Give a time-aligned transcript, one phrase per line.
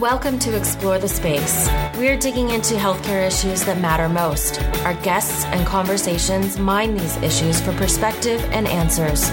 [0.00, 1.68] Welcome to Explore the Space.
[1.96, 4.62] We're digging into healthcare issues that matter most.
[4.84, 9.28] Our guests and conversations mine these issues for perspective and answers.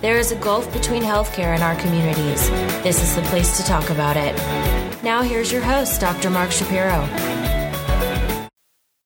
[0.00, 2.48] There is a gulf between healthcare and our communities.
[2.82, 4.34] This is the place to talk about it.
[5.02, 6.30] Now, here's your host, Dr.
[6.30, 7.06] Mark Shapiro.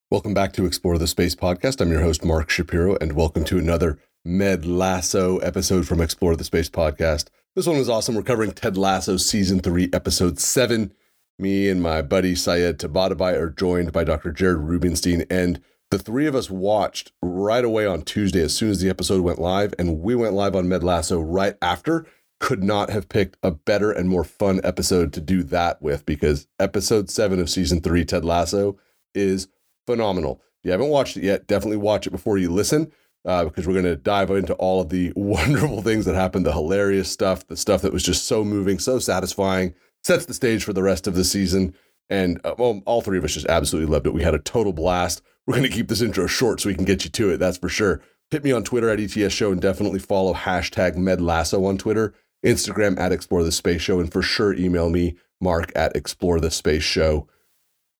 [0.08, 1.80] Welcome back to Explore the Space podcast.
[1.80, 6.44] I'm your host, Mark Shapiro, and welcome to another Med Lasso episode from Explore the
[6.44, 7.24] Space podcast.
[7.54, 8.14] This one was awesome.
[8.14, 10.94] We're covering Ted Lasso season three, episode seven.
[11.38, 14.32] Me and my buddy Sayed Tabatabai are joined by Dr.
[14.32, 15.60] Jared Rubenstein, and
[15.90, 19.38] the three of us watched right away on Tuesday as soon as the episode went
[19.38, 22.06] live, and we went live on Med Lasso right after.
[22.40, 26.48] Could not have picked a better and more fun episode to do that with because
[26.58, 28.78] episode seven of season three, Ted Lasso,
[29.14, 29.48] is
[29.86, 30.40] phenomenal.
[30.60, 32.90] If you haven't watched it yet, definitely watch it before you listen
[33.24, 36.52] uh, because we're going to dive into all of the wonderful things that happened, the
[36.52, 40.72] hilarious stuff, the stuff that was just so moving, so satisfying, sets the stage for
[40.72, 41.74] the rest of the season.
[42.10, 44.14] And uh, well, all three of us just absolutely loved it.
[44.14, 45.22] We had a total blast.
[45.46, 47.38] We're going to keep this intro short so we can get you to it.
[47.38, 48.02] That's for sure.
[48.30, 52.98] Hit me on Twitter at ETS Show and definitely follow hashtag MedLasso on Twitter, Instagram
[52.98, 56.82] at Explore the Space Show, and for sure email me, Mark at Explore the Space
[56.82, 57.28] Show.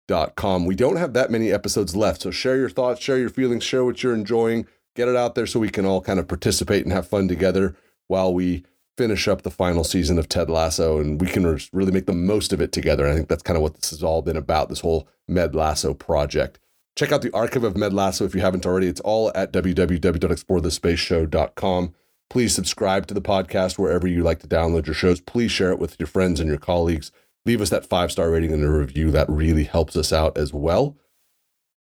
[0.08, 0.66] Dot com.
[0.66, 3.84] We don't have that many episodes left, so share your thoughts, share your feelings, share
[3.84, 6.92] what you're enjoying get it out there so we can all kind of participate and
[6.92, 7.74] have fun together
[8.08, 8.64] while we
[8.96, 12.52] finish up the final season of Ted Lasso and we can really make the most
[12.52, 13.04] of it together.
[13.04, 15.54] And I think that's kind of what this has all been about this whole Med
[15.54, 16.58] Lasso project.
[16.94, 18.88] Check out the archive of Med Lasso if you haven't already.
[18.88, 21.94] It's all at www.explorethespaceshow.com.
[22.28, 25.20] Please subscribe to the podcast wherever you like to download your shows.
[25.20, 27.10] Please share it with your friends and your colleagues.
[27.46, 29.10] Leave us that five star rating and a review.
[29.10, 30.98] That really helps us out as well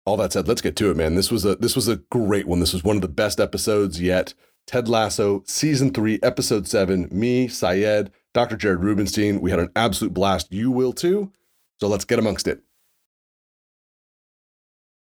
[0.06, 1.16] all that said, let's get to it, man.
[1.16, 2.60] This was a this was a great one.
[2.60, 4.34] This was one of the best episodes yet.
[4.68, 7.08] Ted Lasso, season three, episode seven.
[7.12, 8.56] Me, Sayed, Dr.
[8.56, 9.42] Jared Rubenstein.
[9.42, 10.52] We had an absolute blast.
[10.52, 11.32] You will too.
[11.80, 12.62] So let's get amongst it.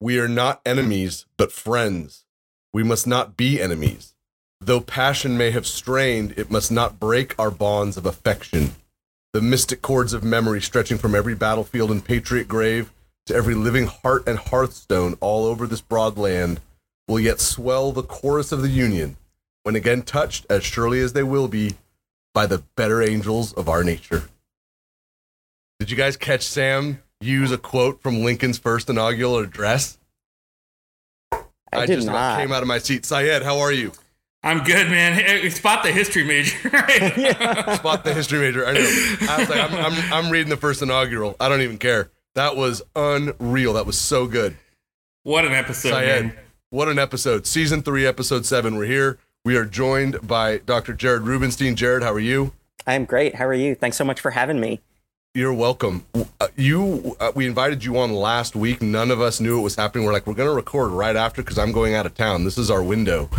[0.00, 2.24] We are not enemies, but friends.
[2.72, 4.14] We must not be enemies.
[4.60, 8.74] Though passion may have strained, it must not break our bonds of affection.
[9.32, 12.92] The mystic cords of memory stretching from every battlefield and patriot grave
[13.26, 16.60] to every living heart and hearthstone all over this broad land
[17.08, 19.16] will yet swell the chorus of the Union,
[19.62, 21.74] when again touched, as surely as they will be,
[22.32, 24.24] by the better angels of our nature.
[25.78, 29.98] Did you guys catch Sam use a quote from Lincoln's first inaugural address?
[31.32, 31.42] I,
[31.72, 32.38] I just not.
[32.38, 33.04] came out of my seat.
[33.04, 33.92] Sayed, how are you?
[34.42, 35.14] I'm good, man.
[35.14, 36.56] Hey, spot the history major.
[36.68, 38.66] Spot the history major.
[38.66, 38.80] I know.
[39.22, 41.34] I was like, I'm, I'm, I'm reading the first inaugural.
[41.40, 42.10] I don't even care.
[42.34, 43.74] That was unreal.
[43.74, 44.56] That was so good.
[45.22, 46.36] What an episode, Sayed, man.
[46.70, 47.46] What an episode.
[47.46, 48.76] Season three, episode seven.
[48.76, 49.18] We're here.
[49.44, 50.94] We are joined by Dr.
[50.94, 51.76] Jared Rubenstein.
[51.76, 52.52] Jared, how are you?
[52.86, 53.36] I'm great.
[53.36, 53.74] How are you?
[53.76, 54.80] Thanks so much for having me.
[55.32, 56.06] You're welcome.
[56.40, 58.82] Uh, you, uh, we invited you on last week.
[58.82, 60.04] None of us knew it was happening.
[60.04, 62.44] We're like, we're going to record right after because I'm going out of town.
[62.44, 63.30] This is our window.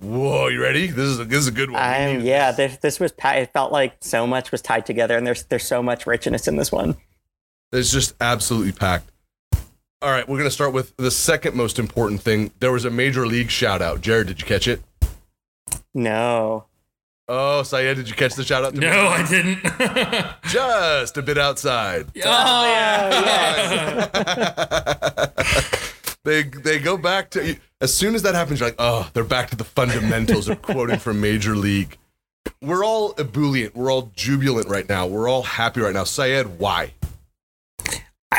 [0.00, 0.86] Whoa, you ready?
[0.86, 1.82] This is a, this is a good one.
[1.82, 3.12] I'm, yeah, this, this was.
[3.24, 6.56] It felt like so much was tied together, and there's there's so much richness in
[6.56, 6.94] this one.
[7.72, 9.10] It's just absolutely packed.
[10.00, 12.52] All right, we're going to start with the second most important thing.
[12.60, 14.00] There was a major league shout out.
[14.00, 14.80] Jared, did you catch it?
[15.92, 16.66] No.
[17.28, 18.74] Oh, Sayed, did you catch the shout out?
[18.74, 18.86] no, me?
[18.88, 19.58] I didn't.
[20.44, 22.06] Just a bit outside.
[22.24, 24.06] Oh, yeah.
[26.24, 29.50] they they go back to as soon as that happens, you're like, oh, they're back
[29.50, 31.98] to the fundamentals of quoting from Major League.
[32.62, 33.76] We're all ebullient.
[33.76, 35.06] We're all jubilant right now.
[35.06, 36.04] We're all happy right now.
[36.04, 36.92] Sayed, why?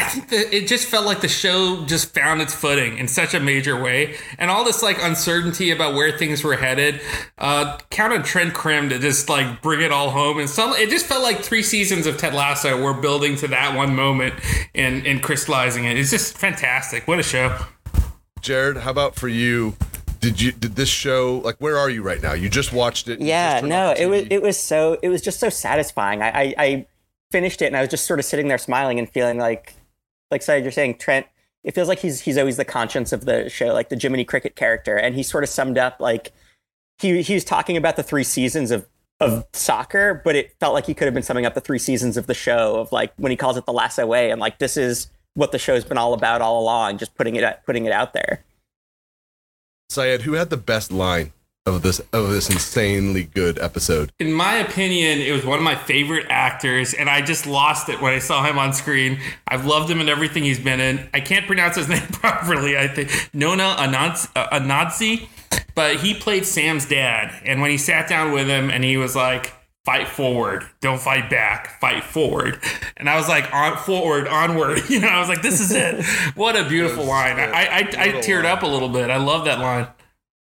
[0.09, 3.35] I think that it just felt like the show just found its footing in such
[3.35, 6.99] a major way, and all this like uncertainty about where things were headed.
[7.37, 10.89] Uh, count on Trent Crimm to just like bring it all home, and some it
[10.89, 14.33] just felt like three seasons of Ted Lasso were building to that one moment
[14.73, 15.95] and and crystallizing it.
[15.95, 17.07] It's just fantastic.
[17.07, 17.55] What a show,
[18.41, 18.77] Jared.
[18.77, 19.75] How about for you?
[20.21, 22.33] Did you did this show like where are you right now?
[22.33, 23.21] You just watched it.
[23.21, 26.23] Yeah, no, it was it was so it was just so satisfying.
[26.23, 26.87] I, I I
[27.29, 29.75] finished it and I was just sort of sitting there smiling and feeling like
[30.31, 31.27] like Sayed, you're saying Trent.
[31.63, 34.55] It feels like he's he's always the conscience of the show, like the Jiminy Cricket
[34.55, 36.31] character, and he sort of summed up like
[36.99, 38.87] he he was talking about the three seasons of
[39.19, 42.15] of soccer, but it felt like he could have been summing up the three seasons
[42.15, 44.77] of the show of like when he calls it the lasso way, and like this
[44.77, 48.13] is what the show's been all about all along, just putting it putting it out
[48.13, 48.43] there.
[49.89, 51.33] Sayed, who had the best line?
[51.65, 54.11] Of this of this insanely good episode.
[54.19, 58.01] In my opinion, it was one of my favorite actors, and I just lost it
[58.01, 59.19] when I saw him on screen.
[59.47, 61.09] I've loved him in everything he's been in.
[61.13, 62.77] I can't pronounce his name properly.
[62.77, 67.33] I think Nona Anadzi, uh, but he played Sam's dad.
[67.45, 69.53] And when he sat down with him, and he was like,
[69.85, 72.59] fight forward, don't fight back, fight forward.
[72.97, 74.81] And I was like, on forward, onward.
[74.89, 76.03] You know, I was like, this is it.
[76.35, 77.39] What a beautiful line.
[77.39, 79.09] I, I, I, I teared up a little bit.
[79.09, 79.87] I love that line.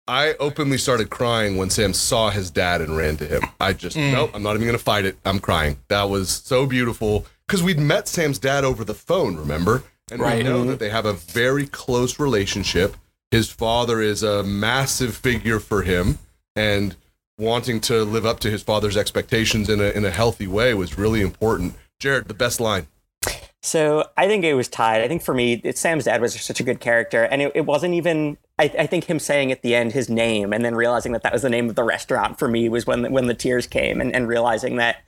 [0.08, 3.43] I openly started crying when Sam saw his dad and ran to him.
[3.60, 4.10] I just, mm.
[4.10, 5.19] nope, I'm not even going to fight it.
[5.26, 5.76] I'm crying.
[5.88, 9.82] That was so beautiful because we'd met Sam's dad over the phone, remember?
[10.10, 10.38] And right.
[10.38, 12.96] we know that they have a very close relationship.
[13.31, 16.19] His father is a massive figure for him,
[16.56, 16.96] and
[17.37, 20.96] wanting to live up to his father's expectations in a, in a healthy way was
[20.96, 21.75] really important.
[22.00, 22.87] Jared, the best line.
[23.69, 25.03] So I think it was tied.
[25.03, 27.67] I think for me, it, Sam's dad was such a good character, and it, it
[27.67, 28.38] wasn't even.
[28.59, 31.32] I, I, think him saying at the end his name and then realizing that that
[31.32, 34.00] was the name of the restaurant for me was when the, when the tears came,
[34.00, 35.03] and, and realizing that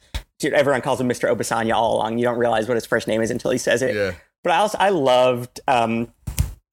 [0.44, 1.34] everyone calls him Mr.
[1.34, 2.18] Obisanya all along.
[2.18, 3.94] You don't realize what his first name is until he says it.
[3.94, 4.12] Yeah.
[4.44, 6.12] But I also I loved um,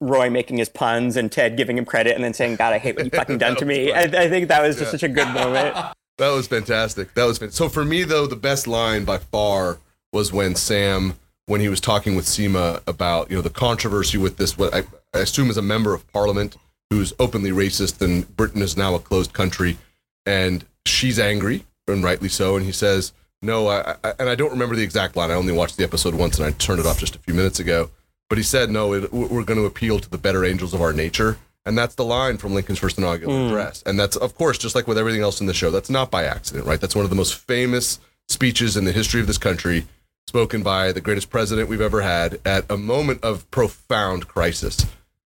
[0.01, 2.97] Roy making his puns and Ted giving him credit and then saying, "God, I hate
[2.97, 4.91] what you fucking done to me." I, I, think that was just yeah.
[4.91, 5.75] such a good moment.
[6.17, 7.13] That was fantastic.
[7.13, 7.57] That was fantastic.
[7.57, 8.25] so for me though.
[8.25, 9.77] The best line by far
[10.11, 11.13] was when Sam
[11.47, 14.83] when he was talking with SEMA about you know the controversy with this what I,
[15.13, 16.55] I assume is a member of parliament
[16.89, 19.77] who's openly racist and Britain is now a closed country.
[20.25, 22.55] And she's angry and rightly so.
[22.55, 25.31] And he says no I, I, and I don't remember the exact line.
[25.31, 27.59] I only watched the episode once and I turned it off just a few minutes
[27.59, 27.89] ago.
[28.29, 30.93] But he said no it, we're going to appeal to the better angels of our
[30.93, 31.37] nature.
[31.65, 33.47] And that's the line from Lincoln's first inaugural mm.
[33.47, 33.83] address.
[33.85, 36.25] And that's of course just like with everything else in the show that's not by
[36.25, 36.79] accident right?
[36.79, 39.85] That's one of the most famous speeches in the history of this country
[40.27, 44.85] spoken by the greatest president we've ever had at a moment of profound crisis.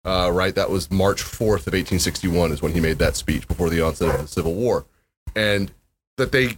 [0.04, 3.68] Uh, right, that was March 4th of 1861 is when he made that speech before
[3.68, 4.86] the onset of the Civil War,
[5.34, 5.72] and
[6.16, 6.56] that they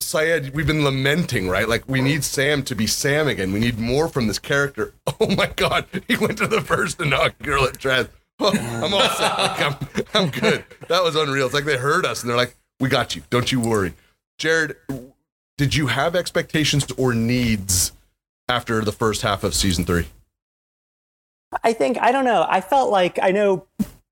[0.00, 1.68] Sayed, we've been lamenting, right?
[1.68, 3.52] Like we need Sam to be Sam again.
[3.52, 4.94] We need more from this character.
[5.20, 8.08] Oh my God, he went to the first inaugural address.
[8.40, 9.36] Oh, I'm all set.
[9.36, 9.76] Like, I'm,
[10.14, 10.64] I'm good.
[10.86, 11.46] That was unreal.
[11.46, 13.22] It's like they heard us and they're like, "We got you.
[13.30, 13.94] Don't you worry."
[14.38, 14.76] Jared,
[15.58, 17.92] did you have expectations or needs
[18.48, 20.06] after the first half of season three?
[21.62, 22.46] I think I don't know.
[22.48, 23.66] I felt like I know,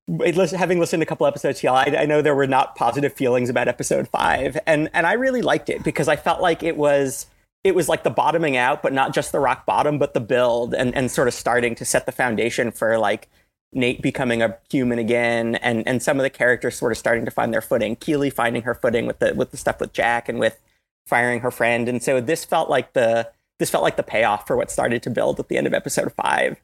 [0.07, 3.49] having listened to a couple episodes, y'all, I, I know there were not positive feelings
[3.49, 7.27] about episode five, and and I really liked it because I felt like it was
[7.63, 10.73] it was like the bottoming out, but not just the rock bottom, but the build
[10.73, 13.29] and and sort of starting to set the foundation for like
[13.71, 17.31] Nate becoming a human again, and and some of the characters sort of starting to
[17.31, 17.95] find their footing.
[17.95, 20.59] Keeley finding her footing with the with the stuff with Jack and with
[21.07, 21.89] firing her friend.
[21.89, 25.09] And so this felt like the this felt like the payoff for what started to
[25.09, 26.57] build at the end of episode five.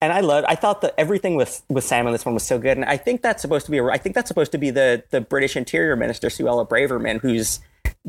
[0.00, 0.46] And I loved.
[0.48, 2.76] I thought that everything with with Sam in this one was so good.
[2.76, 3.80] And I think that's supposed to be.
[3.80, 7.60] I think that's supposed to be the the British Interior Minister Suella Braverman, who's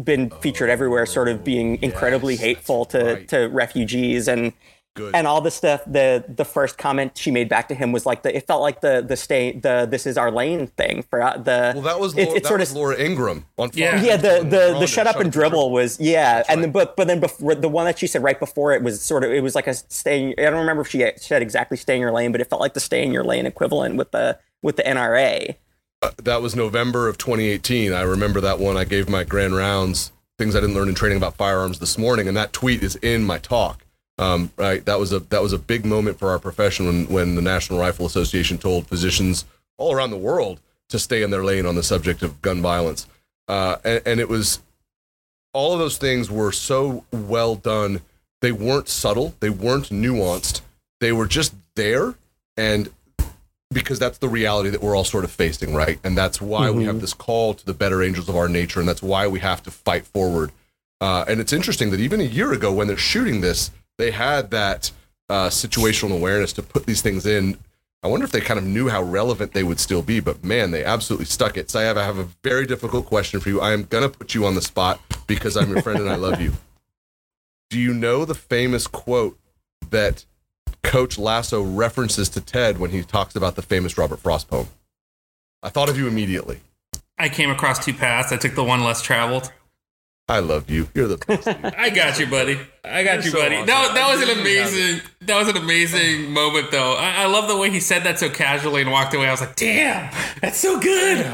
[0.02, 3.28] been featured everywhere, sort of being incredibly yes, hateful to right.
[3.28, 4.54] to refugees and
[4.96, 5.16] Good.
[5.16, 8.22] And all the stuff, the the first comment she made back to him was like
[8.22, 11.36] the it felt like the the stay the this is our lane thing for uh,
[11.36, 14.00] the well that was Laura, it, it that sort was of Laura Ingraham on yeah
[14.00, 16.62] yeah the the, the shut up and dribble was yeah That's and right.
[16.62, 19.24] then but but then before the one that she said right before it was sort
[19.24, 22.02] of it was like a staying I don't remember if she said exactly stay in
[22.02, 24.76] your lane but it felt like the stay in your lane equivalent with the with
[24.76, 25.56] the NRA.
[26.04, 27.94] Uh, that was November of 2018.
[27.94, 28.78] I remember that one.
[28.78, 32.28] I gave my grand rounds things I didn't learn in training about firearms this morning,
[32.28, 33.83] and that tweet is in my talk
[34.18, 37.36] um, right, that was a that was a big moment for our profession when when
[37.36, 39.46] the National Rifle Association told physicians
[39.78, 43.08] all around the world to stay in their lane on the subject of gun violence,
[43.48, 44.60] uh, and, and it was
[45.54, 48.02] all of those things were so well done.
[48.42, 50.62] They weren't subtle, they weren't nuanced,
[51.00, 52.16] they were just there,
[52.58, 52.90] and
[53.72, 56.00] because that's the reality that we're all sort of facing, right?
[56.04, 56.78] And that's why mm-hmm.
[56.78, 57.02] we have mm-hmm.
[57.02, 59.72] this call to the better angels of our nature, and that's why we have to
[59.72, 60.52] fight forward.
[61.02, 64.52] Uh, and it's interesting that even a year ago, when they're shooting this, they had
[64.52, 64.92] that
[65.30, 67.58] uh, situational awareness to put these things in.
[68.04, 70.72] I wonder if they kind of knew how relevant they would still be, but man,
[70.72, 71.72] they absolutely stuck it.
[71.72, 73.62] So I have, a very difficult question for you.
[73.62, 76.42] I am to put you on the spot because I'm your friend and I love
[76.42, 76.54] you.
[77.70, 79.40] Do you know the famous quote
[79.90, 80.26] that
[80.84, 84.68] Coach Lasso references to Ted when he talks about the famous Robert Frost poem?
[85.64, 86.60] I thought of you immediately.
[87.18, 88.32] I came across two paths.
[88.34, 89.52] I took the one less traveled.
[90.30, 90.88] I love you.
[90.94, 91.48] You're the best.
[91.78, 92.58] I got you, buddy.
[92.86, 93.56] I got You're you, so buddy.
[93.56, 93.68] Awesome.
[93.68, 95.02] That, that was an amazing.
[95.22, 96.94] That was an amazing moment, though.
[96.94, 99.28] I, I, love the way he said that so casually and walked away.
[99.28, 101.26] I was like, "Damn, that's so good.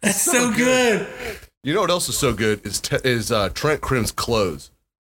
[0.00, 1.06] That's so, so good.
[1.06, 1.38] good.
[1.64, 4.70] You know what else is so good is is uh, Trent Crimm's clothes.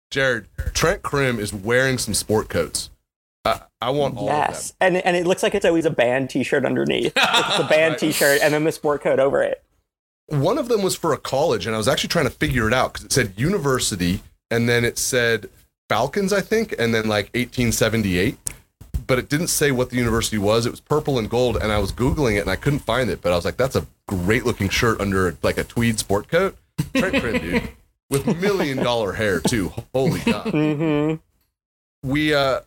[0.10, 2.90] Jared, Trent Crimm is wearing some sport coats.
[3.46, 4.74] I, I want all yes.
[4.82, 7.14] and and it looks like it's always a band T-shirt underneath.
[7.16, 8.00] it's a band right.
[8.00, 9.64] T-shirt and then the sport coat over it
[10.32, 12.74] one of them was for a college, and I was actually trying to figure it
[12.74, 15.50] out because it said university, and then it said
[15.90, 18.38] Falcons, I think, and then like 1878.
[19.08, 20.66] But it didn't say what the university was.
[20.66, 23.22] It was purple and gold, and I was googling it and I couldn't find it.
[23.22, 26.56] But I was like, "That's a great looking shirt under like a tweed sport coat."
[26.96, 27.70] Trent Crimm, dude.
[28.10, 29.74] with million dollar hair too.
[29.94, 30.48] Holy god.
[30.52, 31.16] hmm
[32.04, 32.62] we uh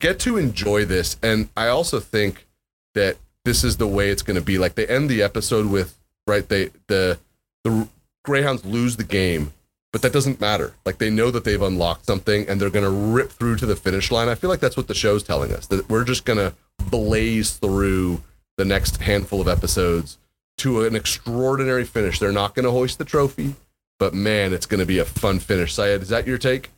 [0.00, 2.46] get to enjoy this and i also think
[2.94, 5.97] that this is the way it's going to be like they end the episode with
[6.28, 7.18] right they the
[7.64, 7.88] the
[8.24, 9.52] greyhounds lose the game
[9.92, 12.90] but that doesn't matter like they know that they've unlocked something and they're going to
[12.90, 15.66] rip through to the finish line i feel like that's what the show's telling us
[15.66, 16.54] that we're just going to
[16.90, 18.22] blaze through
[18.56, 20.18] the next handful of episodes
[20.56, 23.54] to an extraordinary finish they're not going to hoist the trophy
[23.98, 26.70] but man it's going to be a fun finish sayed is that your take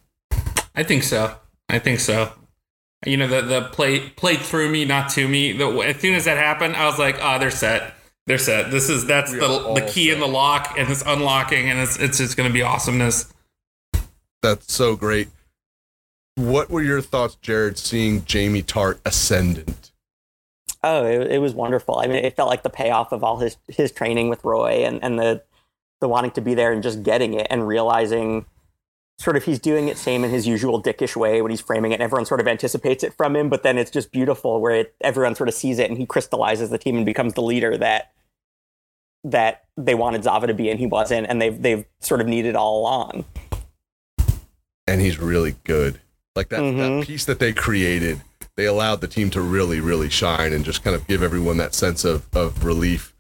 [0.75, 1.37] I think so.
[1.69, 2.33] I think so.
[3.07, 5.52] You know, the the play played through me, not to me.
[5.52, 7.95] The, as soon as that happened, I was like, oh, they're set.
[8.26, 8.70] They're set.
[8.70, 11.98] This is that's We the the key in the lock, and it's unlocking, and it's
[11.98, 13.32] it's just going to be awesomeness.
[14.42, 15.28] That's so great.
[16.36, 19.90] What were your thoughts, Jared, seeing Jamie Tartt ascendant?
[20.82, 21.98] Oh, it, it was wonderful.
[21.98, 25.02] I mean, it felt like the payoff of all his his training with Roy and
[25.02, 25.42] and the
[26.00, 28.46] the wanting to be there and just getting it and realizing
[29.20, 31.96] sort of he's doing it same in his usual dickish way when he's framing it
[31.96, 34.94] and everyone sort of anticipates it from him but then it's just beautiful where it,
[35.02, 38.12] everyone sort of sees it and he crystallizes the team and becomes the leader that
[39.22, 42.56] that they wanted Zava to be and he wasn't and they've they've sort of needed
[42.56, 43.26] all along.
[44.86, 46.00] And he's really good.
[46.34, 47.00] Like that, Mhm.
[47.00, 48.22] that piece that they created,
[48.56, 51.74] they allowed the team to really, really shine and just kind of give everyone that
[51.74, 53.14] sense of, of relief.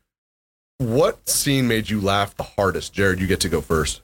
[0.78, 2.94] What scene made you laugh the hardest?
[2.94, 4.00] Jared, you get to go first.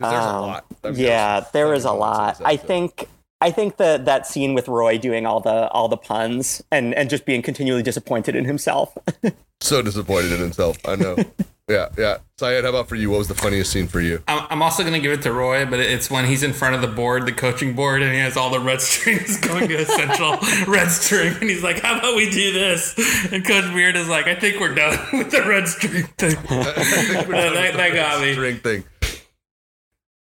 [0.00, 0.64] 'Cause There's a Um, lot.
[0.84, 2.40] I mean, yeah, there's there funny is a lot.
[2.44, 3.08] I think
[3.40, 7.08] I think that that scene with Roy doing all the all the puns and and
[7.10, 8.96] just being continually disappointed in himself.
[9.60, 10.76] so disappointed in himself.
[10.86, 11.16] I know.
[11.68, 12.18] yeah, yeah.
[12.38, 13.08] Sayed, how about for you?
[13.10, 14.22] What was the funniest scene for you?
[14.28, 16.74] I'm, I'm also going to give it to Roy, but it's when he's in front
[16.74, 19.74] of the board, the coaching board, and he has all the red strings going to
[19.76, 20.36] essential
[20.70, 22.94] red string, and he's like, "How about we do this?"
[23.32, 27.26] And Coach Beard is like, "I think we're done with the red string thing." that,
[27.54, 28.32] that- that got me.
[28.34, 28.84] String thing.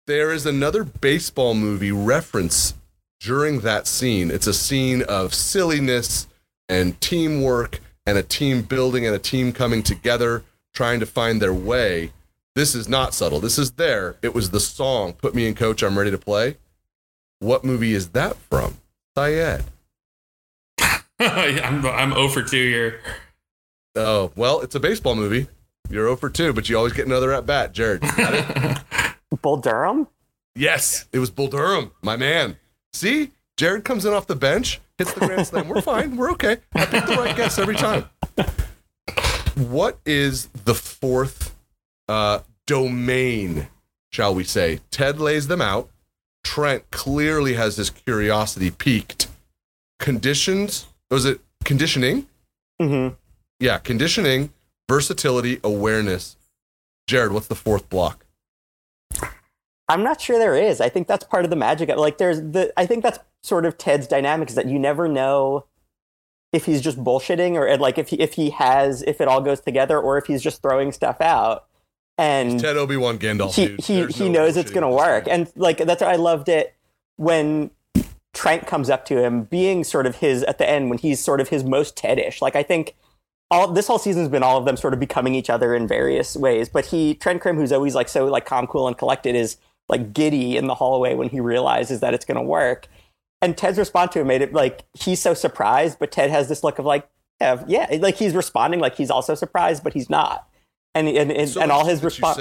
[0.05, 2.73] There is another baseball movie reference
[3.21, 4.31] during that scene.
[4.31, 6.27] It's a scene of silliness
[6.67, 10.43] and teamwork and a team building and a team coming together,
[10.73, 12.11] trying to find their way.
[12.53, 13.39] This is not subtle.
[13.39, 14.17] This is there.
[14.21, 16.57] It was the song, Put Me in Coach, I'm Ready to Play.
[17.39, 18.79] What movie is that from?
[19.17, 19.63] Sayed.
[21.19, 22.99] I'm I'm 0 for 2 here.
[23.95, 25.47] Oh, well, it's a baseball movie.
[25.89, 27.71] You're 0 for 2, but you always get another at bat.
[27.71, 28.79] Jared, got it?
[29.41, 30.07] Bull Durham?
[30.55, 32.57] Yes, it was Bull Durham, my man.
[32.91, 35.67] See, Jared comes in off the bench, hits the grand slam.
[35.67, 36.15] We're fine.
[36.15, 36.57] We're okay.
[36.75, 38.05] I pick the right guess every time.
[39.55, 41.55] What is the fourth
[42.07, 43.67] uh, domain,
[44.11, 44.79] shall we say?
[44.91, 45.89] Ted lays them out.
[46.43, 49.27] Trent clearly has his curiosity piqued.
[49.99, 52.27] Conditions, was it conditioning?
[52.81, 53.15] Mm-hmm.
[53.59, 54.51] Yeah, conditioning,
[54.89, 56.35] versatility, awareness.
[57.07, 58.22] Jared, what's the fourth block?
[59.93, 60.81] I'm not sure there is.
[60.81, 61.89] I think that's part of the magic.
[61.89, 65.07] of- Like there's the I think that's sort of Ted's dynamic is that you never
[65.07, 65.65] know
[66.51, 69.59] if he's just bullshitting or like if he if he has if it all goes
[69.61, 71.65] together or if he's just throwing stuff out.
[72.17, 73.55] And Ted Obi Wan Gandalf.
[73.55, 73.79] he dude.
[73.81, 76.47] he, There's he no knows it's going to work and like that's why i loved
[76.47, 76.75] it
[77.15, 77.71] when
[78.35, 81.41] trent comes up to him being sort of his at the end when he's sort
[81.41, 82.93] of his most ted-ish like i think
[83.49, 86.35] all this whole season's been all of them sort of becoming each other in various
[86.35, 89.57] ways but he trent crimm who's always like so like calm cool and collected is
[89.89, 92.87] like giddy in the hallway when he realizes that it's going to work
[93.41, 96.63] and ted's response to him made it like he's so surprised but ted has this
[96.63, 97.07] look of like
[97.41, 100.47] yeah, yeah like he's responding like he's also surprised but he's not
[100.95, 102.37] and and, and, So and all his response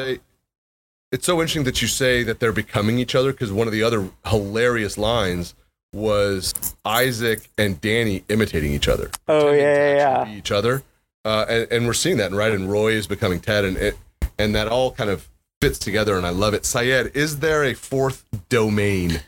[1.10, 3.82] It's so interesting that you say that they're becoming each other because one of the
[3.82, 5.54] other hilarious lines
[5.92, 9.10] was Isaac and Danny imitating each other.
[9.28, 10.34] Oh, yeah, yeah, yeah.
[10.34, 10.82] Each other,
[11.24, 12.52] uh, and, and we're seeing that, right?
[12.52, 13.98] And Roy is becoming Ted, and it,
[14.38, 15.28] and that all kind of
[15.62, 16.66] fits together, and I love it.
[16.66, 19.20] Sayed, is there a fourth domain?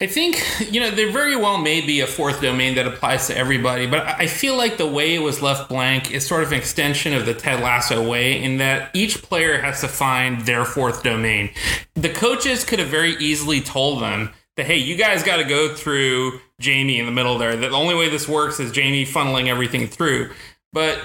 [0.00, 0.40] I think,
[0.70, 4.06] you know, there very well may be a fourth domain that applies to everybody, but
[4.06, 7.26] I feel like the way it was left blank is sort of an extension of
[7.26, 11.50] the Ted Lasso way in that each player has to find their fourth domain.
[11.96, 15.74] The coaches could have very easily told them that, hey, you guys got to go
[15.74, 17.56] through Jamie in the middle there.
[17.56, 20.30] That the only way this works is Jamie funneling everything through.
[20.72, 21.00] But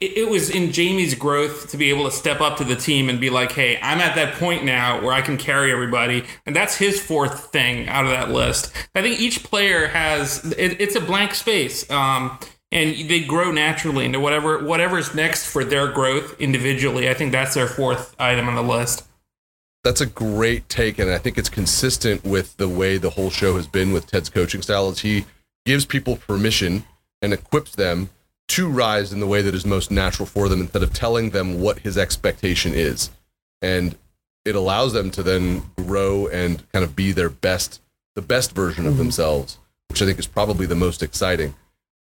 [0.00, 3.20] it, was in Jamie's growth to be able to step up to the team and
[3.20, 6.24] be like, hey, I'm at that point now where I can carry everybody.
[6.46, 8.72] And that's his fourth thing out of that list.
[8.94, 11.90] I think each player has, it, it's a blank space.
[11.90, 12.38] Um,
[12.72, 17.08] and they grow naturally into whatever whatever's next for their growth individually.
[17.08, 19.06] I think that's their fourth item on the list.
[19.82, 23.56] That's a great take, and I think it's consistent with the way the whole show
[23.56, 24.90] has been with Ted's coaching style.
[24.90, 25.24] Is he
[25.64, 26.84] gives people permission
[27.22, 28.10] and equips them
[28.50, 31.60] to rise in the way that is most natural for them, instead of telling them
[31.60, 33.10] what his expectation is.
[33.62, 33.96] And
[34.44, 37.80] it allows them to then grow and kind of be their best,
[38.14, 41.54] the best version of themselves, which I think is probably the most exciting.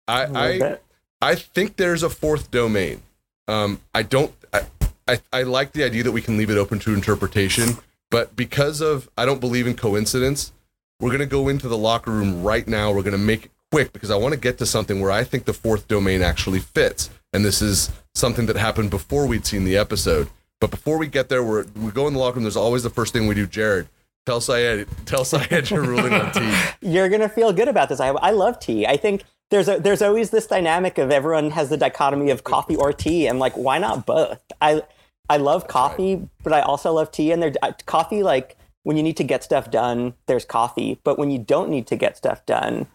[0.08, 0.78] I I.
[1.22, 3.02] I think there's a fourth domain.
[3.48, 4.34] Um, I don't.
[4.54, 4.62] I,
[5.08, 7.78] I I like the idea that we can leave it open to interpretation,
[8.12, 10.52] but because of I don't believe in coincidence,
[11.00, 12.92] we're gonna go into the locker room right now.
[12.92, 15.46] We're gonna make it quick because I want to get to something where I think
[15.46, 19.78] the fourth domain actually fits, and this is something that happened before we'd seen the
[19.78, 20.30] episode.
[20.60, 22.44] But before we get there, we're, we go in the locker room.
[22.44, 23.46] There's always the first thing we do.
[23.46, 23.88] Jared,
[24.26, 26.54] tell Sayed, tell Sayed your ruling on tea.
[26.82, 28.00] You're gonna feel good about this.
[28.00, 28.88] I, I love tea.
[28.88, 32.76] I think there's a, there's always this dynamic of everyone has the dichotomy of coffee
[32.76, 34.40] or tea, and like why not both?
[34.62, 34.82] I
[35.30, 37.32] I love coffee, but I also love tea.
[37.32, 41.20] And there uh, coffee like when you need to get stuff done, there's coffee, but
[41.20, 42.88] when you don't need to get stuff done,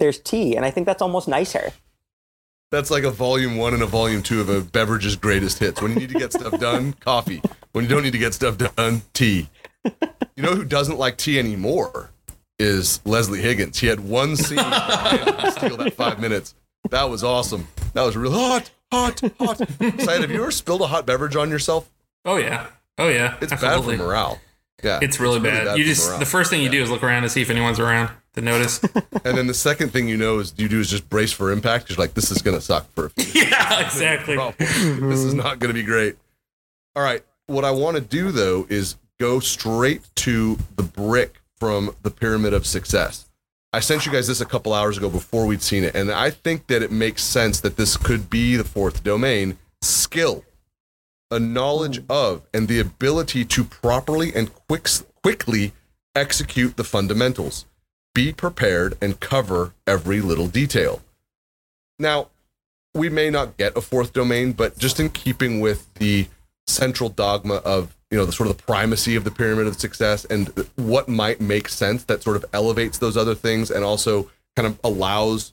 [0.00, 1.70] there's tea, and I think that's almost nicer.
[2.72, 5.80] That's like a volume one and a volume two of a beverage's greatest hits.
[5.82, 7.42] When you need to get stuff done, coffee.
[7.72, 9.48] When you don't need to get stuff done, tea.
[9.84, 12.10] You know who doesn't like tea anymore
[12.58, 13.78] is Leslie Higgins.
[13.78, 16.54] He had one scene to steal that five minutes.
[16.90, 17.66] That was awesome.
[17.94, 19.58] That was real hot, hot, hot.
[19.58, 21.90] Sayed, have you ever spilled a hot beverage on yourself?
[22.24, 22.66] Oh yeah.
[22.98, 23.36] Oh yeah.
[23.40, 23.96] It's Absolutely.
[23.96, 24.40] bad for morale.
[24.84, 25.76] Yeah, It's really bad.
[25.78, 26.18] you just morale.
[26.20, 28.82] the first thing you do is look around to see if anyone's around to notice.
[29.24, 31.88] and then the second thing you know is you do is just brace for impact.
[31.88, 34.36] You're like, this is gonna suck for a few yeah, exactly.
[34.58, 36.16] this is not going to be great.
[36.96, 37.22] All right.
[37.46, 42.54] What I want to do, though, is go straight to the brick from the Pyramid
[42.54, 43.28] of Success.
[43.72, 46.30] I sent you guys this a couple hours ago before we'd seen it, and I
[46.30, 50.44] think that it makes sense that this could be the fourth domain skill,
[51.30, 54.88] a knowledge of, and the ability to properly and quick,
[55.22, 55.72] quickly
[56.16, 57.66] execute the fundamentals.
[58.14, 61.02] Be prepared and cover every little detail.
[61.98, 62.28] Now,
[62.94, 66.28] we may not get a fourth domain, but just in keeping with the
[66.66, 70.24] central dogma of you know the sort of the primacy of the pyramid of success
[70.24, 74.66] and what might make sense that sort of elevates those other things and also kind
[74.66, 75.52] of allows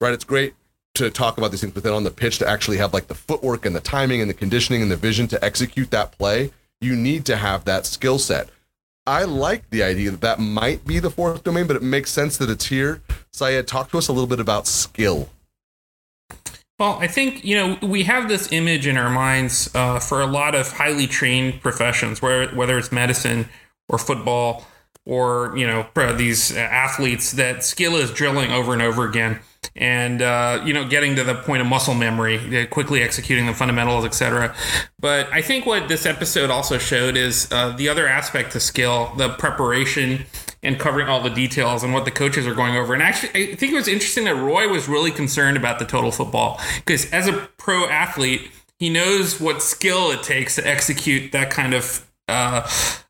[0.00, 0.54] right it's great
[0.94, 3.14] to talk about these things but then on the pitch to actually have like the
[3.14, 6.94] footwork and the timing and the conditioning and the vision to execute that play you
[6.94, 8.48] need to have that skill set
[9.08, 12.36] i like the idea that that might be the fourth domain but it makes sense
[12.36, 13.00] that it's here.
[13.32, 15.28] Sayed talk to us a little bit about skill.
[16.78, 20.26] Well, I think you know we have this image in our minds uh, for a
[20.26, 23.48] lot of highly trained professions, where whether it's medicine
[23.88, 24.66] or football
[25.04, 29.40] or you know uh, these athletes, that skill is drilling over and over again,
[29.76, 33.54] and uh, you know getting to the point of muscle memory, uh, quickly executing the
[33.54, 34.54] fundamentals, etc.
[34.98, 39.12] But I think what this episode also showed is uh, the other aspect to skill,
[39.16, 40.26] the preparation
[40.62, 42.92] and covering all the details and what the coaches are going over.
[42.92, 46.10] And actually, I think it was interesting that Roy was really concerned about the total
[46.10, 51.50] football because as a pro athlete, he knows what skill it takes to execute that
[51.50, 52.68] kind of uh,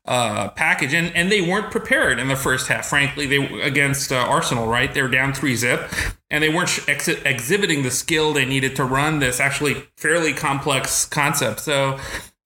[0.09, 2.87] uh, package, and and they weren't prepared in the first half.
[2.87, 4.91] Frankly, they against uh, Arsenal, right?
[4.91, 5.87] They were down three zip,
[6.31, 11.05] and they weren't ex- exhibiting the skill they needed to run this actually fairly complex
[11.05, 11.61] concept.
[11.61, 11.97] So.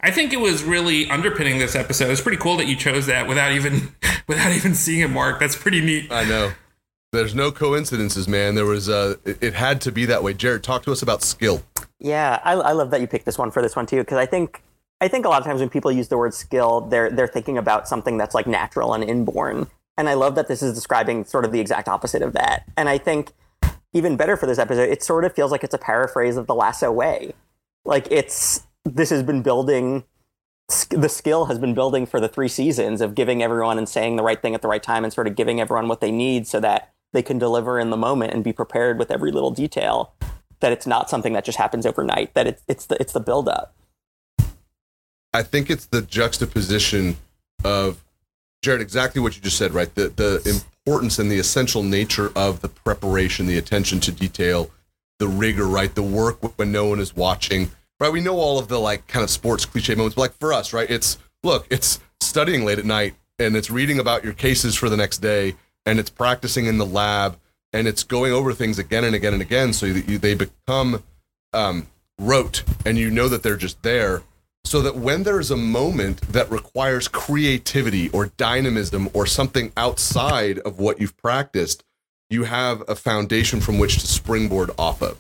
[0.06, 2.12] I think it was really underpinning this episode.
[2.12, 3.94] It's pretty cool that you chose that without even
[4.28, 5.40] without even seeing it, Mark.
[5.40, 6.12] That's pretty neat.
[6.12, 6.52] I know.
[7.14, 8.56] There's no coincidences, man.
[8.56, 10.34] There was uh it, it had to be that way.
[10.34, 11.64] Jared, talk to us about skill.
[12.00, 14.26] Yeah, I, I love that you picked this one for this one too, because I
[14.26, 14.62] think
[15.04, 17.58] I think a lot of times when people use the word skill, they're they're thinking
[17.58, 19.68] about something that's like natural and inborn.
[19.98, 22.64] And I love that this is describing sort of the exact opposite of that.
[22.78, 23.34] And I think
[23.92, 26.56] even better for this episode, it sort of feels like it's a paraphrase of the
[26.56, 27.34] lasso way.
[27.84, 30.06] Like it's this has been building
[30.90, 34.24] the skill has been building for the three seasons of giving everyone and saying the
[34.24, 36.62] right thing at the right time and sort of giving everyone what they need so
[36.62, 40.14] that they can deliver in the moment and be prepared with every little detail
[40.62, 43.50] that it's not something that just happens overnight that it's it's the it's the build
[43.50, 43.76] up
[45.34, 47.18] I think it's the juxtaposition
[47.64, 48.04] of
[48.62, 49.94] Jared, exactly what you just said, right?
[49.94, 54.70] The the importance and the essential nature of the preparation, the attention to detail,
[55.20, 55.94] the rigor, right?
[55.94, 58.12] The work when no one is watching, right?
[58.12, 60.74] We know all of the like kind of sports cliche moments, but like for us,
[60.74, 60.90] right?
[60.90, 64.98] It's look, it's studying late at night and it's reading about your cases for the
[64.98, 67.38] next day and it's practicing in the lab
[67.74, 71.04] and it's going over things again and again and again so that you, they become
[71.52, 71.88] um,
[72.20, 74.22] rote and you know that they're just there
[74.66, 80.80] so that when there's a moment that requires creativity or dynamism or something outside of
[80.80, 81.84] what you've practiced,
[82.30, 85.20] you have a foundation from which to springboard off of.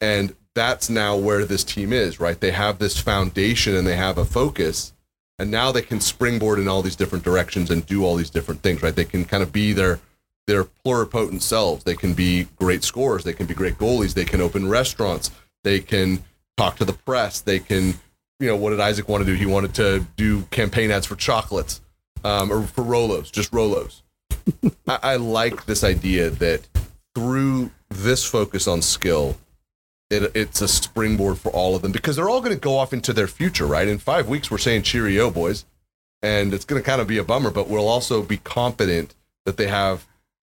[0.00, 2.38] And that's now where this team is, right?
[2.38, 4.92] They have this foundation and they have a focus,
[5.38, 8.62] and now they can springboard in all these different directions and do all these different
[8.62, 8.94] things, right?
[8.94, 10.00] They can kind of be their
[10.46, 11.84] their pluripotent selves.
[11.84, 15.30] They can be great scorers, they can be great goalies, they can open restaurants,
[15.64, 16.22] they can
[16.56, 17.94] talk to the press, they can
[18.40, 19.36] you know, what did Isaac want to do?
[19.36, 21.80] He wanted to do campaign ads for chocolates
[22.24, 24.02] um, or for Rolos, just Rolos.
[24.88, 26.66] I, I like this idea that
[27.14, 29.36] through this focus on skill,
[30.10, 32.92] it, it's a springboard for all of them because they're all going to go off
[32.92, 33.88] into their future, right?
[33.88, 35.64] In five weeks, we're saying cheerio, boys.
[36.22, 39.58] And it's going to kind of be a bummer, but we'll also be confident that
[39.58, 40.06] they have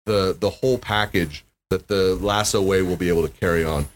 [0.06, 3.88] the the whole package that the lasso way will be able to carry on.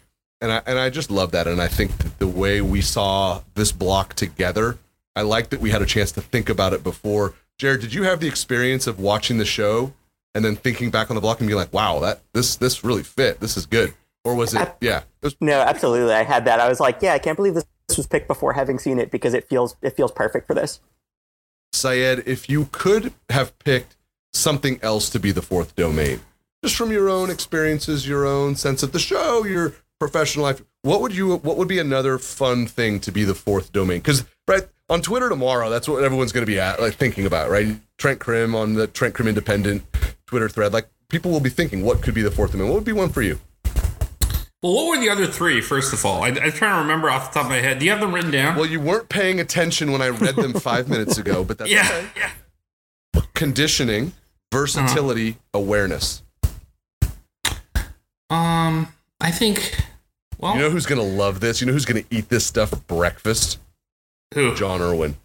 [0.41, 1.47] And I and I just love that.
[1.47, 4.77] And I think that the way we saw this block together,
[5.15, 7.33] I like that we had a chance to think about it before.
[7.57, 9.93] Jared, did you have the experience of watching the show
[10.33, 13.03] and then thinking back on the block and being like, "Wow, that this this really
[13.03, 13.39] fit.
[13.39, 13.93] This is good."
[14.25, 14.75] Or was it?
[14.81, 14.97] Yeah.
[14.97, 16.13] It was, No, absolutely.
[16.13, 16.59] I had that.
[16.59, 19.11] I was like, yeah, I can't believe this, this was picked before having seen it
[19.11, 20.81] because it feels it feels perfect for this.
[21.71, 23.95] Sayed, if you could have picked
[24.33, 26.21] something else to be the fourth domain,
[26.63, 31.01] just from your own experiences, your own sense of the show, your professional life, what
[31.01, 33.99] would you what would be another fun thing to be the fourth domain?
[33.99, 37.49] Because right on Twitter tomorrow, that's what everyone's going to be at, like thinking about,
[37.49, 37.79] right?
[37.97, 39.83] Trent Crimm on the Trent Crimm Independent
[40.27, 42.67] Twitter thread, like people will be thinking, what could be the fourth domain?
[42.67, 43.39] What would be one for you?
[44.61, 45.61] Well, what were the other three?
[45.61, 47.77] First of all, I, I'm trying to remember off the top of my head.
[47.79, 48.55] Do you have them written down?
[48.55, 51.87] Well, you weren't paying attention when I read them five minutes ago, but that's yeah,
[51.87, 52.07] okay.
[52.17, 53.21] yeah.
[53.35, 54.13] Conditioning,
[54.51, 56.23] versatility, awareness.
[58.29, 58.87] Um,
[59.21, 59.75] I think.
[60.37, 61.61] Well, You know who's gonna love this?
[61.61, 63.59] You know who's gonna eat this stuff for breakfast?
[64.33, 64.53] who?
[64.55, 65.15] John Irwin.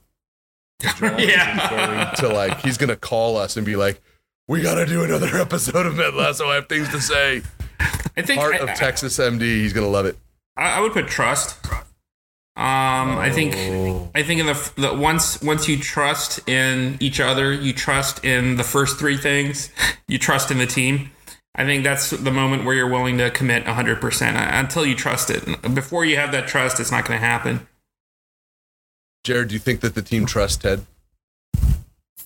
[1.02, 2.12] yeah.
[2.16, 4.00] to like he's gonna call us and be like,
[4.48, 6.48] "We gotta do another episode of Med Lasso.
[6.48, 7.42] I have things to say."
[8.16, 9.40] I think Part I, of I- Texas MD.
[9.42, 10.16] He's gonna love it.
[10.56, 11.56] I, I would put trust.
[12.56, 14.10] Um, I think Oh.
[14.14, 18.56] I think in the, the once once you trust in each other, you trust in
[18.56, 19.70] the first three things,
[20.08, 21.10] you trust in the team.
[21.54, 25.30] I think that's the moment where you're willing to commit 100% uh, until you trust
[25.30, 25.44] it.
[25.74, 27.66] Before you have that trust, it's not going to happen.
[29.24, 30.86] Jared, do you think that the team trusts Ted?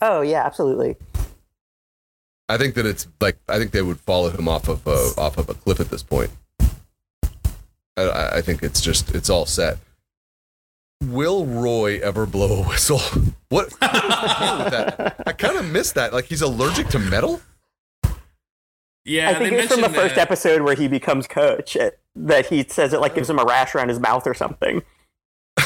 [0.03, 0.97] Oh yeah, absolutely.
[2.49, 5.39] I think that it's like I think they would follow him off of a, off
[5.39, 6.31] of a cliff at this point.
[6.61, 9.79] I- I, I think it's just it's all set.
[11.03, 13.01] Will Roy ever blow a whistle?
[13.51, 15.23] What, what is the deal with that?
[15.29, 16.13] I kind of missed that.
[16.13, 17.41] Like he's allergic to metal.
[19.05, 21.77] Yeah, I think they it was from the mentioned first episode where he becomes coach
[21.77, 24.83] uh, that he says it like gives him a rash around his mouth or something.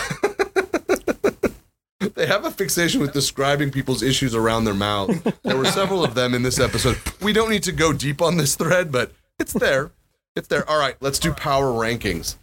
[2.19, 5.23] They have a fixation with describing people's issues around their mouth.
[5.45, 6.99] There were several of them in this episode.
[7.21, 9.93] We don't need to go deep on this thread, but it's there.
[10.35, 10.69] It's there.
[10.69, 12.37] All right, let's do power rankings.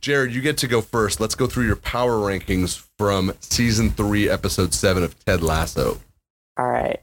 [0.00, 1.18] Jared, you get to go first.
[1.18, 6.00] Let's go through your power rankings from season three, episode seven of Ted Lasso.
[6.58, 7.00] All right.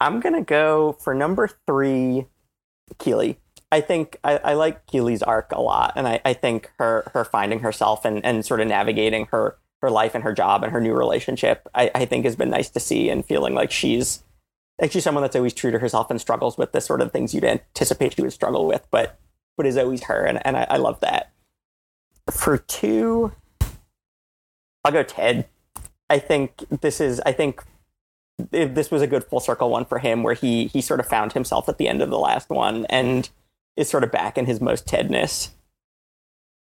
[0.00, 2.26] I'm going to go for number three,
[2.98, 3.38] Keeley.
[3.72, 5.92] I think I, I like Keeley's arc a lot.
[5.96, 9.90] And I, I think her, her finding herself and, and sort of navigating her, her
[9.90, 12.80] life and her job and her new relationship, I, I think has been nice to
[12.80, 14.24] see and feeling like she's
[14.80, 17.34] like she's someone that's always true to herself and struggles with the sort of things
[17.34, 19.18] you'd anticipate she would struggle with, but
[19.56, 20.24] but is always her.
[20.24, 21.32] And, and I, I love that.
[22.30, 23.32] For two,
[24.84, 25.48] I'll go Ted.
[26.08, 27.62] I think this is I think
[28.52, 31.06] if this was a good full circle one for him where he he sort of
[31.06, 33.30] found himself at the end of the last one and
[33.76, 35.50] is sort of back in his most tedness.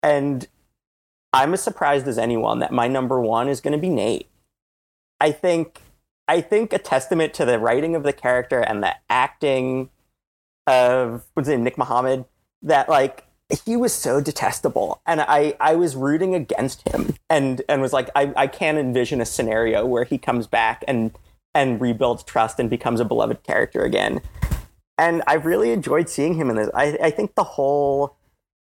[0.04, 0.48] And
[1.34, 4.28] i'm as surprised as anyone that my number one is going to be nate.
[5.20, 5.82] I think
[6.28, 9.90] i think a testament to the writing of the character and the acting
[10.66, 12.26] of what's name nick Mohammed
[12.62, 13.28] that like
[13.66, 18.10] he was so detestable and i i was rooting against him and and was like
[18.16, 21.12] i i can't envision a scenario where he comes back and
[21.58, 24.22] and rebuilds trust and becomes a beloved character again
[24.98, 28.16] and i really enjoyed seeing him in this i i think the whole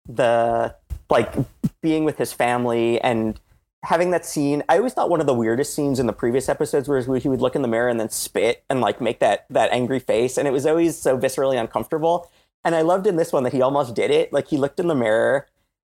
[0.07, 0.73] the
[1.09, 1.33] like
[1.81, 3.39] being with his family and
[3.83, 6.87] having that scene i always thought one of the weirdest scenes in the previous episodes
[6.87, 9.45] was where he would look in the mirror and then spit and like make that
[9.49, 12.31] that angry face and it was always so viscerally uncomfortable
[12.65, 14.33] and I loved in this one that he almost did it.
[14.33, 15.47] Like he looked in the mirror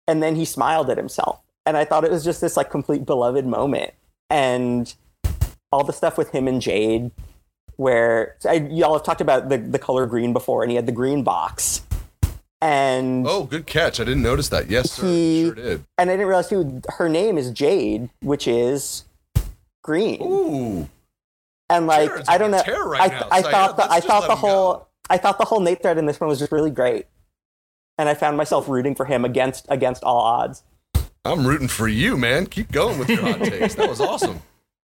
[0.07, 1.41] and then he smiled at himself.
[1.65, 3.93] And I thought it was just this like complete beloved moment.
[4.29, 4.93] And
[5.71, 7.11] all the stuff with him and Jade,
[7.75, 10.91] where I, y'all have talked about the, the color green before, and he had the
[10.91, 11.81] green box.
[12.61, 13.99] And Oh, good catch.
[13.99, 14.69] I didn't notice that.
[14.69, 15.05] Yes, sir.
[15.07, 15.83] He- Sure did.
[15.97, 19.05] and I didn't realize too, her name is Jade, which is
[19.81, 20.21] green.
[20.21, 20.89] Ooh.
[21.69, 22.61] and like Jared's I don't know.
[22.85, 23.37] right I.
[23.37, 24.47] I thought the I thought the him go.
[24.47, 27.05] whole I thought the whole Nate thread in this one was just really great,
[27.97, 30.63] and I found myself rooting for him against against all odds.
[31.25, 32.45] I'm rooting for you, man.
[32.45, 33.75] Keep going with your hot takes.
[33.75, 34.41] That was awesome.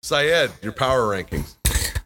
[0.03, 1.55] Sayed, your power rankings.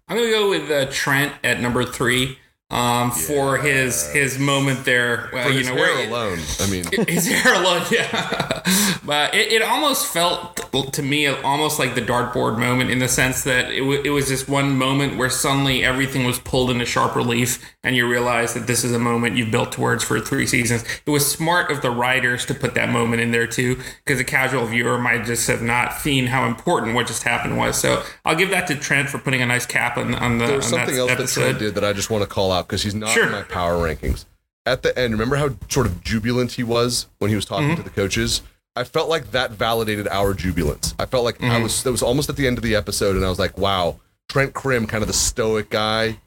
[0.08, 2.38] I'm gonna go with uh, Trent at number three.
[2.70, 5.30] Um, for his his moment there.
[5.32, 6.40] For you his know, hair where alone.
[6.60, 8.62] I mean, his hair alone, yeah.
[9.06, 10.58] but it, it almost felt
[10.94, 14.28] to me almost like the dartboard moment in the sense that it, w- it was
[14.28, 18.68] just one moment where suddenly everything was pulled into sharp relief and you realize that
[18.68, 20.84] this is a moment you've built towards for three seasons.
[21.06, 24.24] It was smart of the writers to put that moment in there too, because a
[24.26, 27.80] casual viewer might just have not seen how important what just happened was.
[27.80, 30.66] So I'll give that to Trent for putting a nice cap on, on the There's
[30.66, 31.40] on something else episode.
[31.42, 33.26] that Trent did that I just want to call out because he's not Sure.
[33.26, 34.26] in my power rankings.
[34.66, 37.76] At the end, remember how sort of jubilant he was when he was talking Mm-hmm.
[37.78, 38.42] to the coaches?
[38.76, 40.94] I felt like that validated our jubilance.
[41.00, 41.52] I felt like Mm-hmm.
[41.52, 43.58] I was that was almost at the end of the episode, and I was like,
[43.58, 46.20] wow, Trent Crimm, kind of the stoic guy,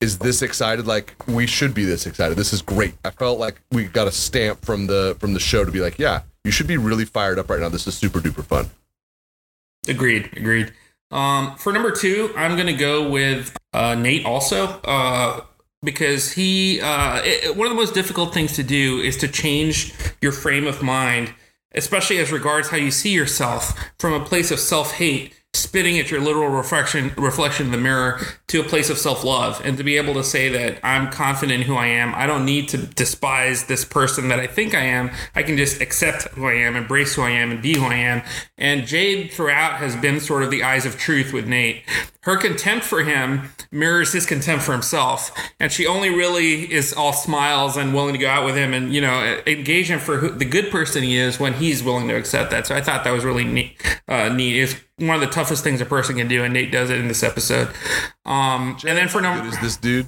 [0.00, 0.86] is this excited?
[0.86, 2.36] Like we should be this excited.
[2.36, 2.94] This is great.
[3.04, 5.98] I felt like we got a stamp from the from the show to be like,
[5.98, 7.68] yeah, you should be really fired up right now.
[7.68, 8.70] This is super duper fun.
[9.86, 10.30] Agreed.
[10.36, 10.72] Agreed.
[11.10, 15.40] Um, for number two, I'm gonna go with uh, Nate also uh,
[15.82, 19.94] because he uh, it, one of the most difficult things to do is to change
[20.20, 21.34] your frame of mind,
[21.72, 25.34] especially as regards how you see yourself from a place of self hate.
[25.54, 29.60] Spitting at your literal reflection reflection in the mirror to a place of self love,
[29.64, 32.14] and to be able to say that I'm confident in who I am.
[32.14, 35.10] I don't need to despise this person that I think I am.
[35.34, 37.94] I can just accept who I am, embrace who I am, and be who I
[37.94, 38.22] am.
[38.56, 41.82] And Jade throughout has been sort of the eyes of truth with Nate.
[42.20, 47.12] Her contempt for him mirrors his contempt for himself, and she only really is all
[47.14, 50.30] smiles and willing to go out with him and you know engage him for who,
[50.30, 52.66] the good person he is when he's willing to accept that.
[52.66, 53.82] So I thought that was really neat.
[54.06, 54.60] Uh, neat.
[54.60, 57.08] It's one of the toughest things a person can do, and Nate does it in
[57.08, 57.68] this episode.
[58.26, 60.06] Um, and then for number, good is this dude?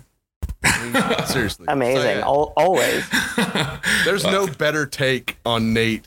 [0.62, 0.84] I
[1.18, 2.02] mean, seriously, Amazing.
[2.02, 2.22] Say it.
[2.22, 3.04] Al- always.
[4.04, 6.06] There's no better take on Nate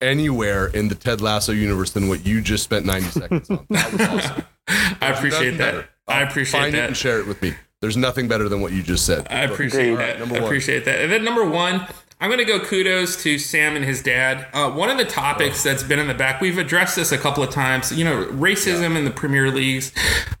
[0.00, 3.66] anywhere in the Ted Lasso universe than what you just spent 90 seconds on.
[3.70, 4.44] That was awesome.
[5.00, 5.58] I appreciate that.
[5.58, 5.88] better.
[6.06, 6.86] I I'll appreciate find it that.
[6.88, 7.54] and share it with me.
[7.80, 9.26] There's nothing better than what you just said.
[9.30, 9.96] I appreciate Agreed.
[9.98, 10.18] that.
[10.18, 10.46] Number I one.
[10.48, 11.00] appreciate that.
[11.00, 11.86] And then number one,
[12.20, 14.48] I'm going to go kudos to Sam and his dad.
[14.52, 17.44] Uh, one of the topics that's been in the back, we've addressed this a couple
[17.44, 17.92] of times.
[17.92, 19.92] You know, racism in the Premier Leagues.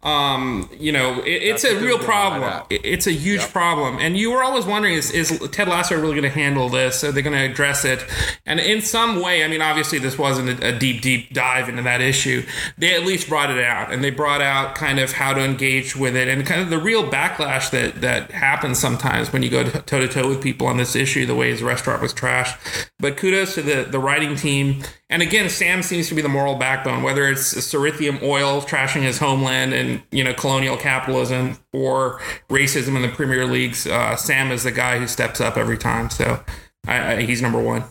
[0.02, 2.66] Um, you know, it, it's a real they're doing right problem.
[2.70, 3.98] It- it's a huge problem.
[3.98, 7.04] And you were always wondering, is, is Ted Lasso really going to handle this?
[7.04, 8.04] Are they going to address it?
[8.44, 11.82] And in some way, I mean, obviously, this wasn't a, a deep, deep dive into
[11.82, 12.44] that issue.
[12.76, 15.94] They at least brought it out, and they brought out kind of how to engage
[15.94, 19.62] with it, and kind of the real backlash that that happens sometimes when you go
[19.64, 21.26] toe to toe with people on this issue.
[21.26, 22.58] The way his restaurant was trash.
[22.98, 24.82] But kudos to the the writing team.
[25.10, 29.18] And again, Sam seems to be the moral backbone, whether it's Cerithium oil trashing his
[29.18, 33.86] homeland and you know colonial capitalism or racism in the Premier Leagues.
[33.86, 36.10] Uh, Sam is the guy who steps up every time.
[36.10, 36.42] So
[36.86, 37.84] I, I, he's number one.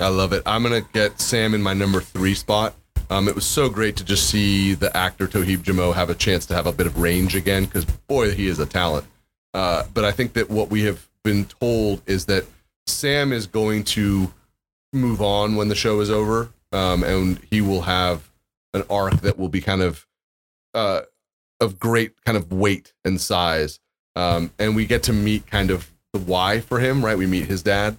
[0.00, 0.42] I love it.
[0.44, 2.74] I'm gonna get Sam in my number three spot.
[3.10, 6.44] Um, it was so great to just see the actor Toheeb Jimoh have a chance
[6.46, 9.06] to have a bit of range again, because boy, he is a talent.
[9.54, 12.44] Uh, but I think that what we have been told is that
[12.88, 14.32] Sam is going to
[14.92, 18.30] move on when the show is over, um, and he will have
[18.74, 20.06] an arc that will be kind of
[20.74, 21.02] uh,
[21.60, 23.80] of great kind of weight and size.
[24.16, 27.16] Um, and we get to meet kind of the why for him, right?
[27.16, 27.96] We meet his dad,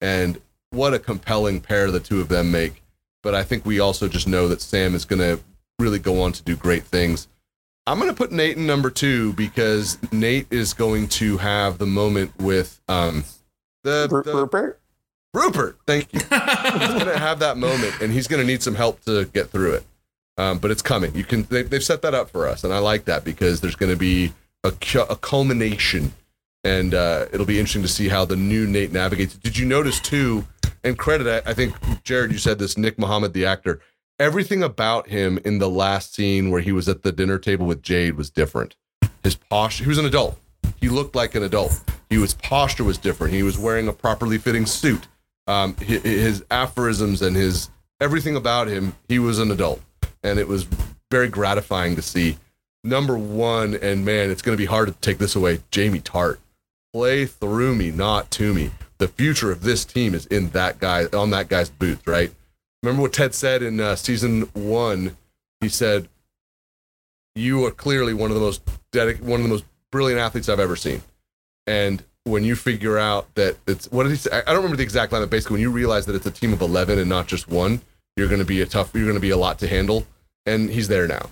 [0.00, 2.82] and what a compelling pair the two of them make.
[3.22, 5.42] But I think we also just know that Sam is going to
[5.78, 7.28] really go on to do great things.
[7.86, 11.86] I'm going to put Nate in number two because Nate is going to have the
[11.86, 13.24] moment with um,
[13.88, 14.80] the, Ru- the- Rupert?
[15.34, 15.78] Rupert.
[15.86, 16.20] Thank you.
[16.20, 19.50] he's going to have that moment, and he's going to need some help to get
[19.50, 19.84] through it.
[20.38, 21.14] Um, but it's coming.
[21.14, 21.42] You can.
[21.44, 23.98] They, they've set that up for us, and I like that because there's going to
[23.98, 24.32] be
[24.64, 24.72] a,
[25.10, 26.12] a culmination,
[26.64, 29.34] and uh, it'll be interesting to see how the new Nate navigates.
[29.34, 30.46] Did you notice too?
[30.84, 31.74] And credit, I, I think
[32.04, 32.78] Jared, you said this.
[32.78, 33.80] Nick Mohammed, the actor,
[34.18, 37.82] everything about him in the last scene where he was at the dinner table with
[37.82, 38.76] Jade was different.
[39.24, 39.84] His posture.
[39.84, 40.38] He was an adult.
[40.80, 41.80] He looked like an adult.
[42.10, 43.34] He was posture was different.
[43.34, 45.06] He was wearing a properly fitting suit.
[45.46, 49.80] Um, his, his aphorisms and his everything about him, he was an adult,
[50.22, 50.66] and it was
[51.10, 52.38] very gratifying to see.
[52.84, 55.60] Number one, and man, it's going to be hard to take this away.
[55.70, 56.38] Jamie Tartt,
[56.92, 58.70] play through me, not to me.
[58.98, 62.32] The future of this team is in that guy on that guy's boots, right?
[62.82, 65.16] Remember what Ted said in uh, season one?
[65.60, 66.08] He said,
[67.34, 70.60] "You are clearly one of the most dedic- one of the most brilliant athletes I've
[70.60, 71.02] ever seen."
[71.66, 74.30] And when you figure out that it's what did he say?
[74.32, 76.52] I don't remember the exact line, but basically, when you realize that it's a team
[76.52, 77.80] of eleven and not just one,
[78.16, 78.90] you're going to be a tough.
[78.94, 80.06] You're going to be a lot to handle.
[80.46, 81.28] And he's there now.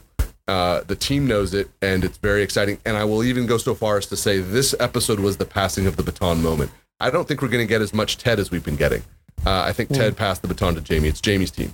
[0.46, 2.78] Uh, the team knows it, and it's very exciting.
[2.84, 5.86] And I will even go so far as to say this episode was the passing
[5.86, 6.70] of the baton moment.
[7.00, 9.02] I don't think we're going to get as much Ted as we've been getting.
[9.44, 11.08] Uh, I think Ted passed the baton to Jamie.
[11.08, 11.72] It's Jamie's team,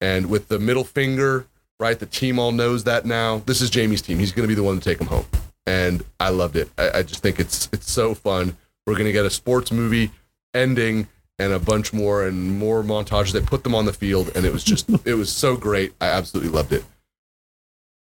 [0.00, 1.46] and with the middle finger,
[1.78, 1.98] right?
[1.98, 3.42] The team all knows that now.
[3.46, 4.18] This is Jamie's team.
[4.18, 5.26] He's going to be the one to take him home.
[5.66, 6.68] And I loved it.
[6.76, 8.56] I, I just think it's it's so fun.
[8.86, 10.10] We're gonna get a sports movie
[10.52, 13.32] ending and a bunch more and more montages.
[13.32, 15.92] They put them on the field, and it was just it was so great.
[16.00, 16.84] I absolutely loved it.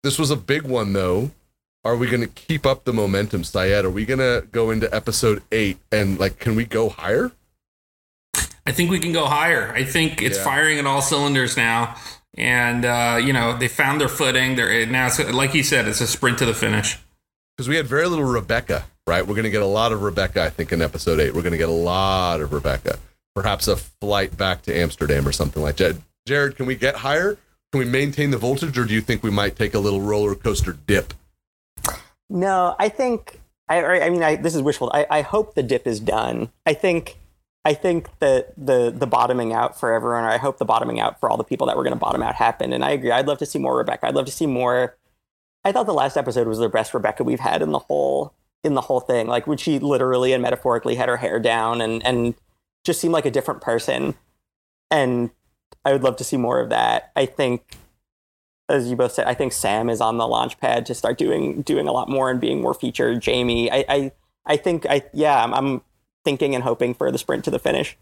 [0.03, 1.31] This was a big one though.
[1.83, 3.85] Are we going to keep up the momentum, Sayed?
[3.85, 7.31] Are we going to go into episode eight and like, can we go higher?
[8.65, 9.71] I think we can go higher.
[9.73, 10.43] I think it's Yeah.
[10.43, 11.95] firing on all cylinders now,
[12.37, 14.55] and uh, you know they found their footing.
[14.57, 16.97] They're now, it's, like you said, it's a sprint to the finish.
[17.57, 19.25] Because we had very little Rebecca, right?
[19.25, 21.33] We're going to get a lot of Rebecca, I think, in episode eight.
[21.33, 22.99] We're going to get a lot of Rebecca.
[23.33, 25.95] Perhaps a flight back to Amsterdam or something like that.
[26.27, 27.35] Jared, can we get higher?
[27.71, 30.35] Can we maintain the voltage, or do you think we might take a little roller
[30.35, 31.15] coaster dip?
[32.29, 33.83] No, I think I.
[34.01, 34.91] I mean, I, this is wishful.
[34.93, 36.49] I, I hope the dip is done.
[36.65, 37.17] I think.
[37.65, 41.19] I think that the the bottoming out for everyone, or I hope the bottoming out
[41.19, 42.73] for all the people that were going to bottom out happened.
[42.73, 43.11] And I agree.
[43.11, 44.07] I'd love to see more Rebecca.
[44.07, 44.95] I'd love to see more.
[45.67, 48.73] I thought the last episode was the best Rebecca we've had in the whole in
[48.73, 49.27] the whole thing.
[49.27, 52.35] Like when she literally and metaphorically had her hair down and and
[52.85, 54.15] just seemed like a different person.
[54.89, 55.29] And
[55.83, 57.11] I would love to see more of that.
[57.17, 57.75] I think
[58.69, 61.63] as you both said, I think Sam is on the launch pad to start doing
[61.63, 63.21] doing a lot more and being more featured.
[63.21, 64.11] Jamie, I I,
[64.45, 65.81] I think I yeah, I'm, I'm
[66.23, 67.97] thinking and hoping for the sprint to the finish.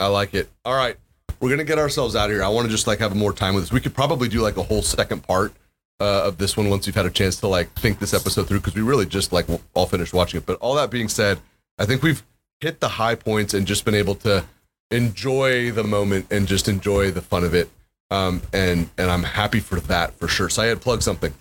[0.00, 0.48] I like it.
[0.64, 0.96] All right,
[1.38, 2.42] we're gonna get ourselves out of here.
[2.42, 3.72] I want to just like have more time with this.
[3.72, 5.52] We could probably do like a whole second part
[6.00, 8.58] uh, of this one once we've had a chance to like think this episode through
[8.58, 10.46] because we really just like all finished watching it.
[10.46, 11.38] But all that being said,
[11.78, 12.22] I think we've
[12.60, 14.44] hit the high points and just been able to
[14.90, 17.70] enjoy the moment and just enjoy the fun of it.
[18.10, 20.48] Um, and and I'm happy for that for sure.
[20.48, 21.32] Sayed, plug something.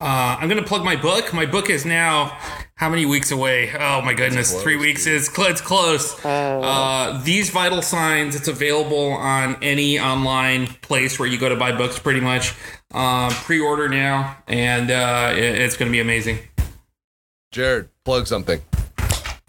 [0.00, 1.34] Uh, I'm gonna plug my book.
[1.34, 2.38] My book is now
[2.76, 3.70] how many weeks away?
[3.78, 5.12] Oh my goodness, close, three weeks dude.
[5.14, 6.24] is cl- it's close.
[6.24, 8.34] Uh, these vital signs.
[8.34, 11.98] It's available on any online place where you go to buy books.
[11.98, 12.54] Pretty much,
[12.92, 16.38] uh, pre-order now, and uh, it- it's gonna be amazing.
[17.52, 18.60] Jared, plug something.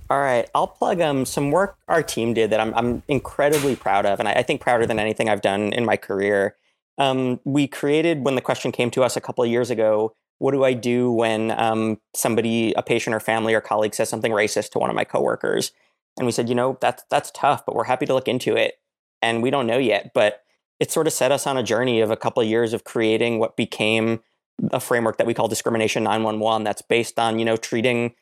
[0.10, 4.06] All right, I'll plug um some work our team did that I'm I'm incredibly proud
[4.06, 6.56] of, and I, I think prouder than anything I've done in my career.
[6.98, 10.14] Um, we created when the question came to us a couple of years ago.
[10.40, 14.32] What do I do when um, somebody, a patient or family or colleague, says something
[14.32, 15.72] racist to one of my coworkers?
[16.18, 18.74] And we said, you know, that's that's tough, but we're happy to look into it.
[19.22, 20.42] And we don't know yet, but
[20.82, 23.38] it sort of set us on a journey of a couple of years of creating
[23.38, 24.20] what became
[24.72, 28.16] a framework that we call discrimination 911 that's based on you know treating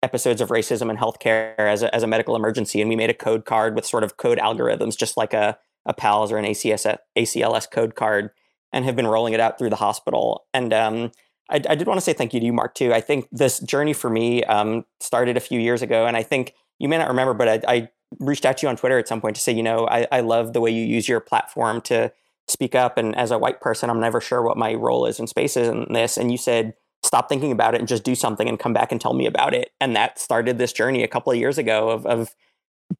[0.00, 2.80] episodes of racism in healthcare as a, as a medical emergency.
[2.80, 5.92] And we made a code card with sort of code algorithms just like a, a
[5.92, 8.30] pals or an ACS, acls code card
[8.72, 10.46] and have been rolling it out through the hospital.
[10.52, 11.10] And um,
[11.50, 12.92] I, I did want to say thank you to you mark too.
[12.92, 16.54] I think this journey for me um, started a few years ago and i think
[16.78, 17.88] you may not remember but I, I
[18.20, 20.20] reached out to you on twitter at some point to say you know I, I
[20.20, 22.12] love the way you use your platform to
[22.48, 25.26] speak up and as a white person i'm never sure what my role is in
[25.26, 26.16] spaces in this.
[26.16, 26.74] And you said
[27.04, 29.54] stop thinking about it and just do something and come back and tell me about
[29.54, 29.70] it.
[29.80, 32.34] And that started this journey a couple of years ago of, of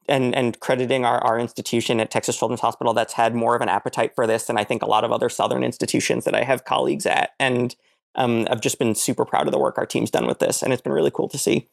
[0.07, 3.69] and and crediting our, our institution at texas children's hospital that's had more of an
[3.69, 6.65] appetite for this than i think a lot of other southern institutions that i have
[6.65, 7.31] colleagues at.
[7.39, 7.75] And
[8.15, 10.73] um, i've just been super proud of the work our team's done with this and
[10.73, 11.67] it's been really cool to see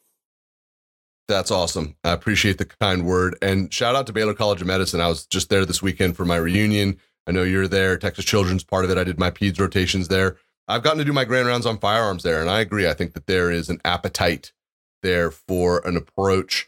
[1.27, 1.95] That's awesome.
[2.03, 3.37] I appreciate the kind word.
[3.41, 4.99] And shout out to Baylor College of Medicine.
[4.99, 6.97] I was just there this weekend for my reunion.
[7.25, 7.97] I know you're there.
[7.97, 8.97] Texas Children's part of it.
[8.97, 10.37] I did my PEDS rotations there.
[10.67, 12.41] I've gotten to do my grand rounds on firearms there.
[12.41, 12.87] And I agree.
[12.87, 14.51] I think that there is an appetite
[15.01, 16.67] there for an approach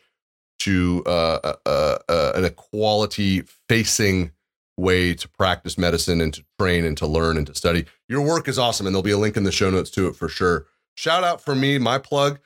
[0.60, 4.32] to uh, uh, uh, an equality facing
[4.78, 7.86] way to practice medicine and to train and to learn and to study.
[8.08, 8.88] Your work is awesome.
[8.88, 10.66] And there'll be a link in the show notes to it for sure.
[10.96, 12.40] Shout out for me, my plug,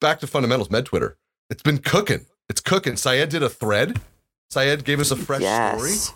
[0.00, 1.17] back to fundamentals med Twitter.
[1.50, 2.26] It's been cooking.
[2.48, 2.96] It's cooking.
[2.96, 3.98] Sayed did a thread.
[4.50, 5.90] Sayed gave us a fresh story.
[5.90, 6.12] yes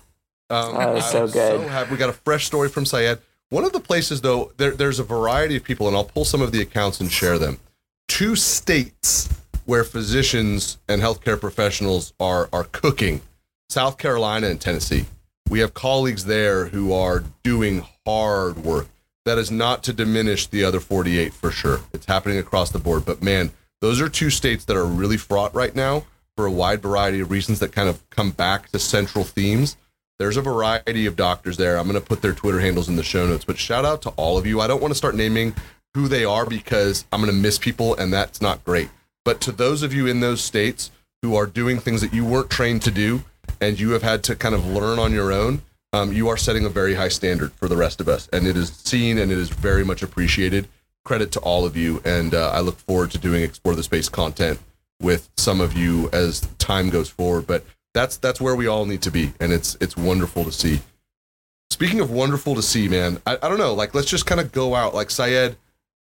[0.51, 1.61] Um, Oh, so good.
[1.69, 1.91] happy.
[1.93, 3.19] We got a fresh story from Sayed.
[3.51, 6.41] One of the places, though, there, there's a variety of people, and I'll pull some
[6.41, 7.59] of the accounts and share them.
[8.09, 9.29] Two states
[9.67, 13.21] where physicians and healthcare professionals are are cooking:
[13.71, 15.05] South Carolina and Tennessee.
[15.49, 18.87] We have colleagues there who are doing hard work.
[19.25, 21.81] That is not to diminish the other 48 for sure.
[21.93, 23.05] It's happening across the board.
[23.05, 26.05] But man, those are two states that are really fraught right now
[26.37, 29.77] for a wide variety of reasons that kind of come back to central themes.
[30.21, 31.77] There's a variety of doctors there.
[31.77, 34.11] I'm going to put their Twitter handles in the show notes, but shout out to
[34.11, 34.61] all of you.
[34.61, 35.53] I don't want to start naming
[35.95, 38.89] who they are because I'm going to miss people and that's not great.
[39.25, 42.51] But to those of you in those states who are doing things that you weren't
[42.51, 43.25] trained to do
[43.61, 45.61] and you have had to kind of learn on your own,
[45.93, 48.29] um, you are setting a very high standard for the rest of us.
[48.33, 50.69] And it is seen and it is very much appreciated.
[51.05, 52.01] Credit to all of you.
[52.05, 54.59] And uh, I look forward to doing Explore the Space content
[55.01, 57.47] with some of you as time goes forward.
[57.47, 59.33] But that's that's where we all need to be.
[59.41, 60.81] And it's it's wonderful to see.
[61.71, 63.75] Speaking of wonderful to see, man, I, I don't know.
[63.75, 64.95] Like, let's just kind of go out.
[64.95, 65.57] Like Sayed,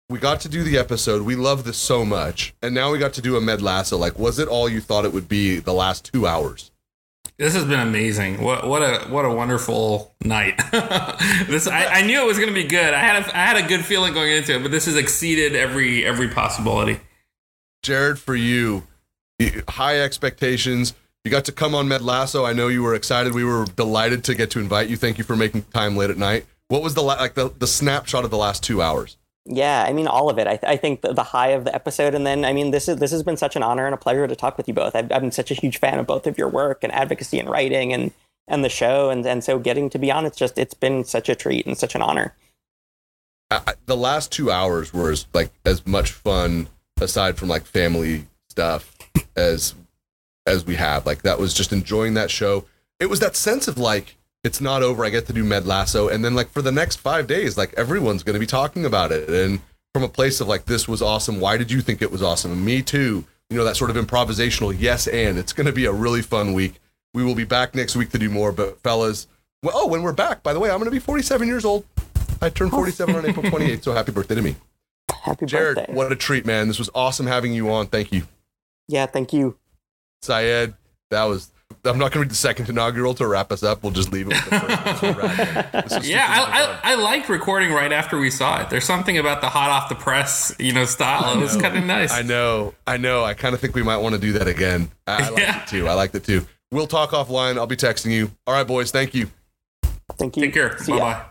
[0.09, 1.23] we got to do the episode.
[1.23, 3.97] We love this so much, and now we got to do a Med Lasso.
[3.97, 6.71] Like, was it all you thought it would be the last two hours?
[7.37, 8.41] This has been amazing.
[8.41, 10.57] What what a what a wonderful night.
[11.47, 12.93] this I, I knew it was going to be good.
[12.93, 15.53] I had a, I had a good feeling going into it, but this has exceeded
[15.53, 17.01] every every possibility.
[17.83, 18.83] Jared, for you,
[19.67, 20.93] high expectations.
[21.25, 22.45] You got to come on Med Lasso.
[22.45, 23.33] I know you were excited.
[23.33, 24.95] We were delighted to get to invite you.
[24.95, 26.45] Thank you for making time late at night.
[26.67, 29.17] What was the la- like the, the snapshot of the last two hours?
[29.45, 30.47] Yeah, I mean all of it.
[30.47, 32.87] I, th- I think the, the, high of the episode, and then I mean this
[32.87, 34.95] is this has been such an honor and a pleasure to talk with you both.
[34.95, 37.93] I've, I'm such a huge fan of both of your work and advocacy and writing
[37.93, 38.11] and
[38.47, 41.29] and the show, and and so getting to be on it's just it's been such
[41.29, 42.33] a treat and such an honor.
[43.51, 46.67] I, the last two hours were as, like as much fun
[46.99, 48.95] aside from like family stuff
[49.35, 49.75] as
[50.47, 51.05] as we have.
[51.05, 52.65] Like that was just enjoying that show.
[52.99, 55.03] It was that sense of like it's not over.
[55.03, 57.73] I get to do Med Lasso, and then like for the next five days, like
[57.73, 59.59] everyone's going to be talking about it, and
[59.93, 61.39] from a place of like this was awesome.
[61.39, 62.51] Why did you think it was awesome?
[62.51, 63.25] And me too.
[63.49, 65.37] You know that sort of improvisational yes and.
[65.37, 66.79] It's going to be a really fun week.
[67.13, 68.51] We will be back next week to do more.
[68.51, 69.27] But fellas,
[69.63, 71.85] well, oh, when we're back, by the way, I'm going to be 47 years old.
[72.41, 74.55] I turned 47 on April 28th, so happy birthday to me.
[75.23, 75.93] Happy Jared, birthday.
[75.93, 76.67] what a treat, man.
[76.67, 77.87] This was awesome having you on.
[77.87, 78.23] Thank you.
[78.87, 79.57] Yeah, thank you.
[80.21, 80.73] Sayed,
[81.09, 81.49] that was
[81.85, 83.83] I'm not going to read the second inaugural to wrap us up.
[83.83, 86.05] We'll just leave it with the first.
[86.09, 88.69] yeah, I, I, I liked recording right after we saw it.
[88.69, 91.37] There's something about the hot off the press, you know, style.
[91.37, 92.11] It was kind of nice.
[92.11, 93.23] I know, I know.
[93.23, 94.91] I kind of think we might want to do that again.
[95.07, 95.61] I, I like yeah.
[95.63, 95.87] it too.
[95.87, 96.45] I like it too.
[96.71, 97.57] We'll talk offline.
[97.57, 98.31] I'll be texting you.
[98.47, 98.91] All right, boys.
[98.91, 99.29] Thank you.
[100.17, 100.43] Thank you.
[100.43, 100.77] Take care.
[100.87, 101.25] Bye bye.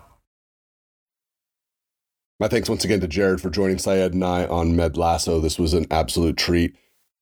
[2.41, 5.41] My thanks once again to Jared for joining Sayed and I on Med Lasso.
[5.41, 6.75] This was an absolute treat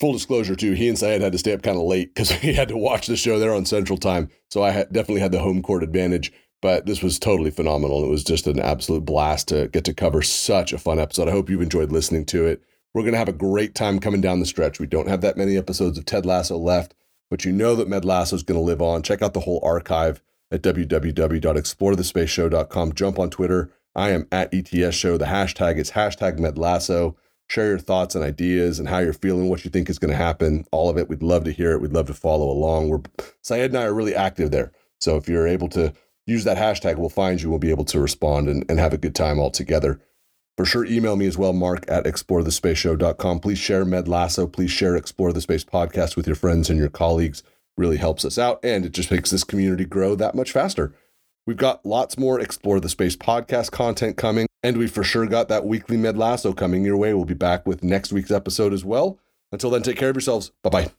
[0.02, 2.52] full disclosure too, he and Sayed had to stay up kind of late because he
[2.54, 4.30] had to watch the show there on Central Time.
[4.50, 6.32] So I had, definitely had the home court advantage.
[6.60, 8.04] But this was totally phenomenal.
[8.04, 11.28] It was just an absolute blast to get to cover such a fun episode.
[11.28, 12.64] I hope you've enjoyed listening to it.
[12.92, 14.80] We're going to have a great time coming down the stretch.
[14.80, 16.96] We don't have that many episodes of Ted Lasso left,
[17.30, 19.02] but you know that Med Lasso is going to live on.
[19.02, 22.92] Check out the whole archive at www.explorethespaceshow.com.
[22.92, 23.70] Jump on Twitter.
[23.94, 25.16] I am at ETS Show.
[25.16, 27.16] The hashtag is hashtag Med Lasso
[27.52, 30.16] share your thoughts and ideas and how you're feeling, what you think is going to
[30.16, 30.64] happen.
[30.72, 31.10] All of it.
[31.10, 31.82] We'd love to hear it.
[31.82, 32.88] We'd love to follow along.
[32.88, 33.02] We're
[33.42, 34.72] Sayed and I are really active there.
[35.00, 35.92] So if you're able to
[36.26, 37.50] use that hashtag, we'll find you.
[37.50, 40.00] We'll be able to respond and, and have a good time all together.
[40.56, 43.40] For sure, email me as well, mark at explorethespaceshow.com.
[43.40, 44.46] Please share Med Lasso.
[44.46, 47.42] Please share Explore the Space podcast with your friends and your colleagues.
[47.76, 50.94] Really helps us out, and it just makes this community grow that much faster.
[51.46, 55.48] We've got lots more Explore the Space podcast content coming, and we for sure got
[55.48, 57.12] that weekly Med Lasso coming your way.
[57.14, 59.18] We'll be back with next week's episode as well.
[59.50, 60.52] Until then, take care of yourselves.
[60.62, 60.90] Bye bye.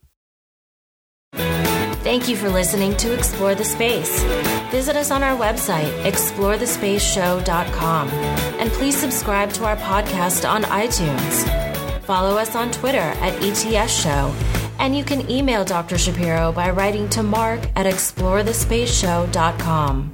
[2.04, 4.22] Thank you for listening to Explore the Space.
[4.70, 12.02] Visit us on our website, explorethespaceshow.com, and please subscribe to our podcast on iTunes.
[12.04, 14.36] Follow us on Twitter at ETS Show,
[14.80, 15.98] and you can email Dr.
[15.98, 20.12] Shapiro by writing to mark at explorethespaceshow.com.